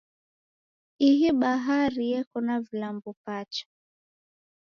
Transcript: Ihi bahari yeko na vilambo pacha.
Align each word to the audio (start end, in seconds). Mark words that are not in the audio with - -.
Ihi 1.09 1.29
bahari 1.39 2.03
yeko 2.11 2.37
na 2.47 2.55
vilambo 2.63 3.09
pacha. 3.25 3.65